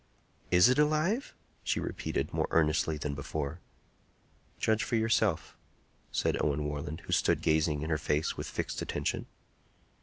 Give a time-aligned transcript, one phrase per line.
[0.49, 3.59] "Is it alive?" she repeated, more earnestly than before.
[4.57, 5.55] "Judge for yourself,"
[6.11, 9.27] said Owen Warland, who stood gazing in her face with fixed attention.